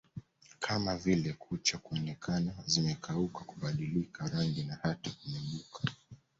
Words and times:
kama 0.59 0.97
vile 0.97 1.33
kucha 1.33 1.77
kuonekana 1.77 2.51
zimekauka 2.65 3.39
kubadilika 3.43 4.27
rangi 4.27 4.63
na 4.63 4.75
hata 4.83 5.11
kumeguka 5.11 5.79